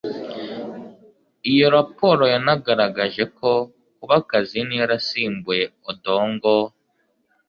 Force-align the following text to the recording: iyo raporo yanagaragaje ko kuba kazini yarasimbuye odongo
iyo 1.51 1.67
raporo 1.75 2.23
yanagaragaje 2.33 3.23
ko 3.37 3.49
kuba 3.97 4.17
kazini 4.29 4.73
yarasimbuye 4.81 5.63
odongo 5.91 6.53